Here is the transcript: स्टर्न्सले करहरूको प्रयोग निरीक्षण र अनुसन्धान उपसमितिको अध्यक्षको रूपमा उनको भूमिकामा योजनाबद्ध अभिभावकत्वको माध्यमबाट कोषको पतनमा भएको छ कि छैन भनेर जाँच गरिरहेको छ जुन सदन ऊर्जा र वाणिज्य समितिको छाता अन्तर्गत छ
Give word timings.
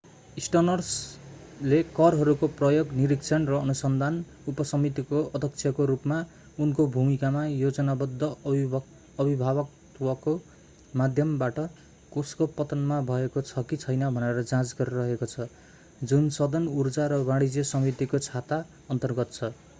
स्टर्न्सले 0.43 1.79
करहरूको 1.97 2.47
प्रयोग 2.59 2.93
निरीक्षण 2.99 3.43
र 3.49 3.57
अनुसन्धान 3.57 4.15
उपसमितिको 4.51 5.19
अध्यक्षको 5.39 5.85
रूपमा 5.91 6.15
उनको 6.57 6.85
भूमिकामा 6.95 7.43
योजनाबद्ध 7.47 8.29
अभिभावकत्वको 8.53 10.33
माध्यमबाट 10.93 11.59
कोषको 12.11 12.47
पतनमा 12.55 12.97
भएको 13.11 13.43
छ 13.43 13.65
कि 13.67 13.79
छैन 13.83 14.07
भनेर 14.15 14.41
जाँच 14.45 14.71
गरिरहेको 14.79 15.27
छ 15.27 15.47
जुन 16.05 16.33
सदन 16.39 16.65
ऊर्जा 16.77 17.05
र 17.07 17.21
वाणिज्य 17.29 17.67
समितिको 17.69 18.21
छाता 18.21 18.59
अन्तर्गत 18.89 19.37
छ 19.37 19.51